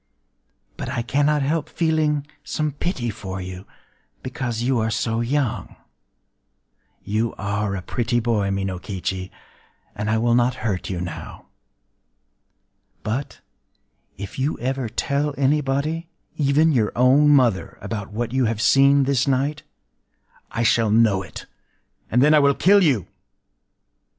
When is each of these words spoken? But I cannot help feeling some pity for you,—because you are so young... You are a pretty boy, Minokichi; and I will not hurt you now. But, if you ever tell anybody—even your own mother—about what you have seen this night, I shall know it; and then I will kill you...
But 0.77 0.89
I 0.89 1.03
cannot 1.03 1.43
help 1.43 1.69
feeling 1.69 2.25
some 2.43 2.71
pity 2.71 3.11
for 3.11 3.39
you,—because 3.39 4.63
you 4.63 4.79
are 4.79 4.89
so 4.89 5.21
young... 5.21 5.75
You 7.03 7.35
are 7.35 7.75
a 7.75 7.83
pretty 7.83 8.19
boy, 8.19 8.49
Minokichi; 8.49 9.29
and 9.93 10.09
I 10.09 10.17
will 10.17 10.33
not 10.33 10.55
hurt 10.65 10.89
you 10.89 10.99
now. 11.01 11.45
But, 13.03 13.41
if 14.17 14.39
you 14.39 14.57
ever 14.57 14.89
tell 14.89 15.35
anybody—even 15.37 16.71
your 16.71 16.91
own 16.95 17.29
mother—about 17.29 18.11
what 18.11 18.31
you 18.33 18.45
have 18.45 18.59
seen 18.59 19.03
this 19.03 19.27
night, 19.27 19.61
I 20.49 20.63
shall 20.63 20.89
know 20.89 21.21
it; 21.21 21.45
and 22.09 22.23
then 22.23 22.33
I 22.33 22.39
will 22.39 22.55
kill 22.55 22.81
you... 22.81 23.05